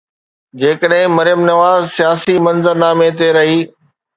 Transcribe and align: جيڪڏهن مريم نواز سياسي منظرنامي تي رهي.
جيڪڏهن 0.61 1.13
مريم 1.17 1.45
نواز 1.49 1.93
سياسي 1.99 2.37
منظرنامي 2.49 3.11
تي 3.21 3.33
رهي. 3.39 3.57